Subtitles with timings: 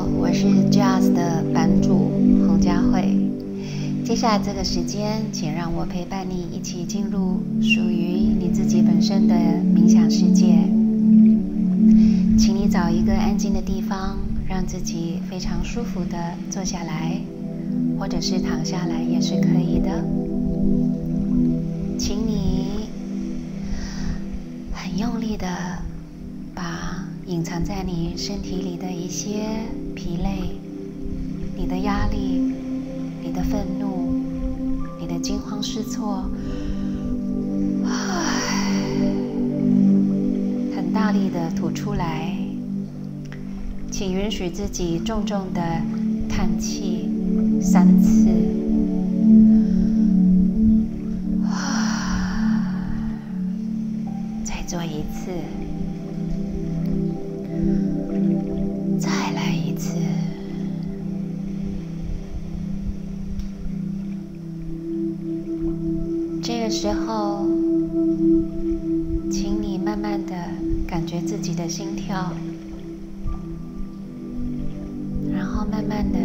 [0.00, 2.10] 我是 Jazz 的版主
[2.46, 3.16] 洪佳慧。
[4.04, 10.68] 接下来这个时间，请让我陪伴你一起进入属于你自己本身的冥想世界。
[12.38, 14.16] 请你找一个安静的地方，
[14.48, 16.16] 让自己非常舒服的
[16.50, 17.20] 坐下来，
[17.98, 20.04] 或者是躺下来也是可以的。
[21.98, 22.88] 请你
[24.72, 25.46] 很用力的
[27.26, 29.46] 隐藏在你身体里的一些
[29.94, 30.58] 疲累、
[31.56, 32.52] 你的压力、
[33.22, 34.20] 你的愤怒、
[35.00, 36.24] 你的惊慌失措，
[40.74, 42.36] 很大力的吐出来。
[43.90, 45.60] 请允许自己重重的
[46.28, 47.08] 叹气
[47.60, 48.26] 三次。
[54.44, 55.30] 再做一次。
[66.82, 67.46] 时候，
[69.30, 70.34] 请你慢慢的
[70.84, 72.32] 感觉自己的心跳，
[75.32, 76.18] 然后慢慢的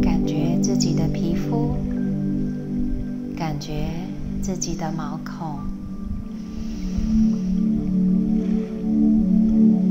[0.00, 1.74] 感觉自己的皮肤，
[3.36, 3.90] 感觉
[4.40, 5.58] 自己的毛孔，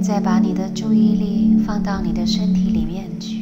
[0.01, 3.37] 再把你的注意力放到你的身体里面去，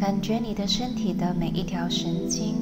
[0.00, 2.54] 感觉你的身体的每一条神经。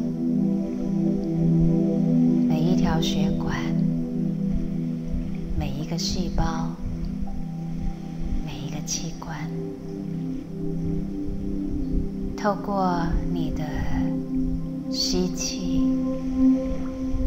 [2.93, 3.57] 条血管，
[5.59, 6.69] 每一个细胞，
[8.45, 9.35] 每一个器官，
[12.37, 13.01] 透过
[13.33, 13.65] 你的
[14.91, 15.81] 吸气，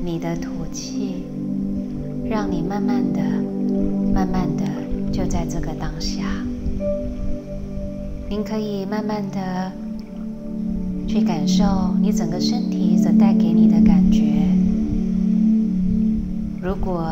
[0.03, 1.23] 你的吐气，
[2.29, 3.19] 让你慢慢的、
[4.13, 4.63] 慢慢的
[5.11, 6.21] 就在这个当下。
[8.29, 9.71] 您可以慢慢的
[11.07, 14.54] 去感受你整个身体所带给你的感觉。
[16.65, 17.07] 如果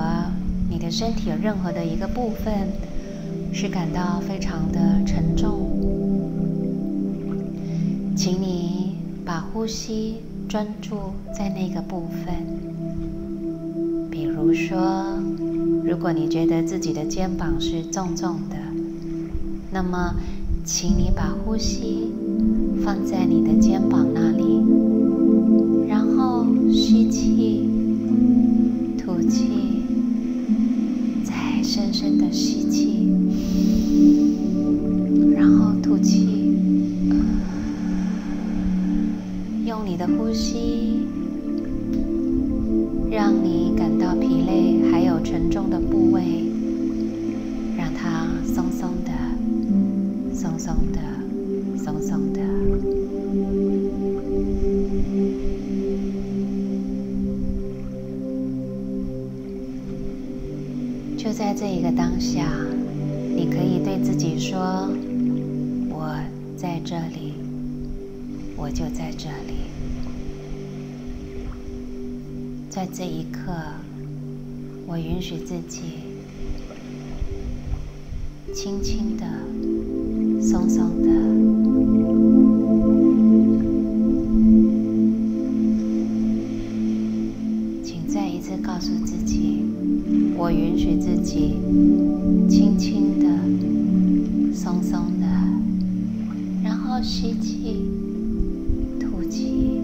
[0.67, 2.69] 你的身体有任何的一个部分
[3.53, 5.69] 是感到非常的沉重，
[8.15, 10.15] 请你把呼吸
[10.49, 10.95] 专注
[11.37, 12.33] 在那个部分。
[14.09, 15.19] 比如说，
[15.85, 18.55] 如果你觉得自己的肩膀是重重的，
[19.71, 20.15] 那么，
[20.65, 22.11] 请你把呼吸
[22.83, 24.43] 放在你的肩膀那里，
[25.87, 27.69] 然后吸气。
[29.23, 29.47] 吸气，
[31.23, 33.07] 再深深的吸气，
[35.33, 36.27] 然后吐气，
[39.65, 41.02] 用你的呼吸，
[61.23, 62.53] 就在这一个当下，
[63.33, 64.89] 你可以对自己说
[65.89, 66.13] ：“我
[66.57, 67.35] 在这里，
[68.57, 69.53] 我就在这里。”
[72.69, 73.53] 在这一刻，
[74.85, 75.93] 我允许自己
[78.53, 79.23] 轻轻的、
[80.45, 81.07] 松松的，
[91.03, 91.55] 自己
[92.49, 93.27] 轻轻的、
[94.55, 95.25] 松松的，
[96.63, 97.81] 然后吸气、
[98.97, 99.81] 吐气。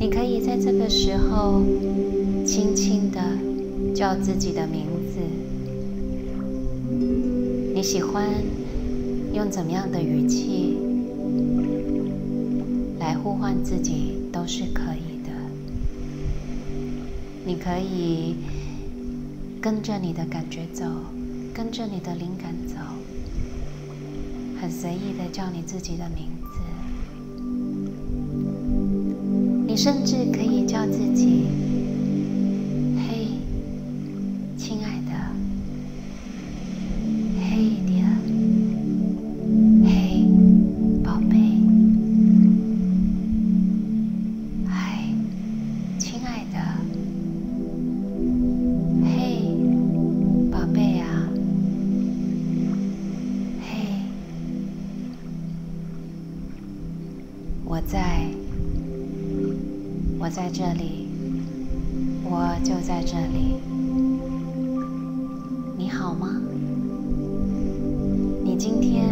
[0.00, 1.62] 你可以在这个时候
[2.44, 3.20] 轻轻的
[3.94, 5.20] 叫自己的名字，
[7.72, 8.24] 你喜欢。
[9.30, 10.74] 用怎么样的语气
[13.38, 15.30] 换自己都是可以的。
[17.46, 18.36] 你可以
[19.60, 20.84] 跟着你的感觉走，
[21.54, 22.74] 跟着你的灵感走，
[24.60, 26.58] 很随意的叫你自己的名字。
[29.66, 31.46] 你甚至可以叫自己。
[57.70, 58.24] 我在
[60.18, 61.06] 我在这里
[62.24, 63.56] 我就在这里。
[65.76, 66.40] 你好吗？
[68.42, 69.04] 你今天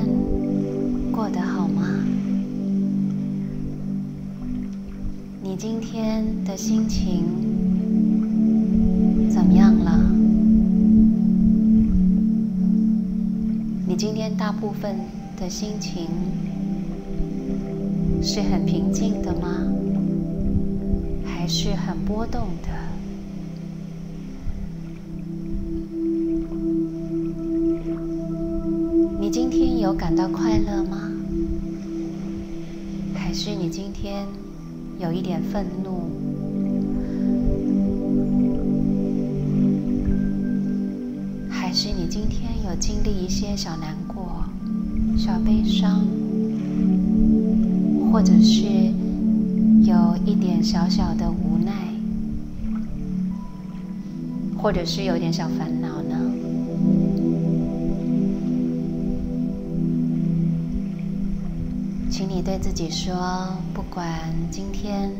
[1.12, 1.82] 过得好吗？
[5.42, 7.26] 你今天的心情
[9.30, 10.00] 怎么样了？
[13.86, 14.96] 你今天大部分
[15.38, 16.08] 的心情
[18.26, 19.62] 是很平静的吗？
[21.24, 22.68] 还是很波动的？
[29.20, 31.08] 你今天有感到快乐吗？
[33.14, 34.26] 还是你今天
[34.98, 36.10] 有一点愤怒？
[41.48, 44.44] 还是你今天有经历一些小难过、
[45.16, 46.04] 小悲伤，
[48.16, 48.64] 或者是？
[49.84, 51.70] 有一点小小的无奈，
[54.56, 56.16] 或者是有点小烦恼呢？
[62.10, 63.14] 请你对自己说：
[63.74, 64.08] 不管
[64.50, 65.10] 今天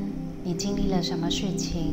[0.42, 1.92] 你经历了什么事情，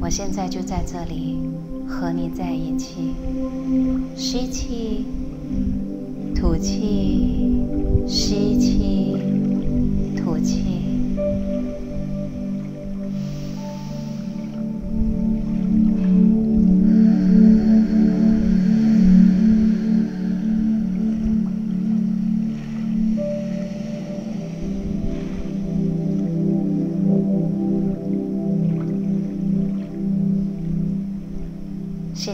[0.00, 1.38] 我现在就在这里
[1.86, 3.14] 和你在一起。
[4.16, 5.06] 吸气，
[6.34, 7.41] 吐气，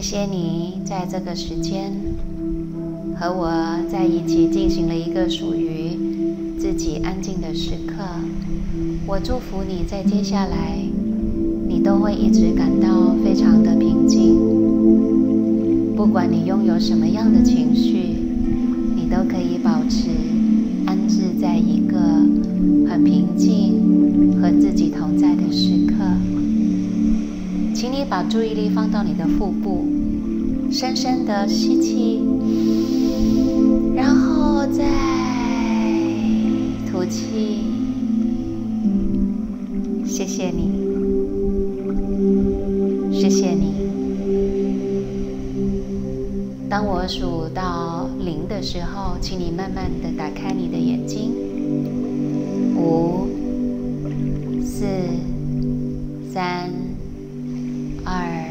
[0.01, 1.91] 谢谢你在这个时间
[3.19, 3.51] 和我
[3.91, 5.97] 在一起进行了一个属于
[6.57, 7.95] 自己安静的时刻。
[9.05, 10.79] 我祝福你在接下来，
[11.67, 14.37] 你都会一直感到非常的平静。
[15.97, 18.15] 不管你拥有什么样的情绪，
[18.95, 19.48] 你都可以
[28.09, 29.85] 把注意力放到你的腹部，
[30.71, 32.23] 深深的吸气，
[33.95, 34.83] 然后再
[36.89, 37.59] 吐气。
[40.05, 40.71] 谢谢你，
[43.13, 43.75] 谢谢你。
[46.67, 51.31] 当我数到零的时候，请你慢慢的打开你的眼睛。
[52.75, 53.27] 五、
[54.65, 54.85] 四、
[56.33, 56.88] 三。
[58.09, 58.48] 二。